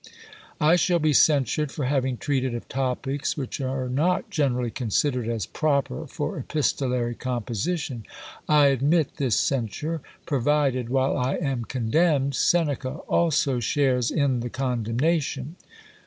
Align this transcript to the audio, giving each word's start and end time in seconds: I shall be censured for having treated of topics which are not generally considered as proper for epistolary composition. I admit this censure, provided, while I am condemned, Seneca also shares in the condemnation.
I 0.59 0.77
shall 0.77 0.97
be 0.97 1.13
censured 1.13 1.71
for 1.71 1.85
having 1.85 2.17
treated 2.17 2.55
of 2.55 2.67
topics 2.67 3.37
which 3.37 3.61
are 3.61 3.87
not 3.87 4.31
generally 4.31 4.71
considered 4.71 5.27
as 5.29 5.45
proper 5.45 6.07
for 6.07 6.39
epistolary 6.39 7.13
composition. 7.13 8.07
I 8.49 8.69
admit 8.69 9.17
this 9.17 9.37
censure, 9.37 10.01
provided, 10.25 10.89
while 10.89 11.15
I 11.15 11.35
am 11.35 11.65
condemned, 11.65 12.33
Seneca 12.33 12.93
also 13.07 13.59
shares 13.59 14.09
in 14.09 14.39
the 14.39 14.49
condemnation. 14.49 15.55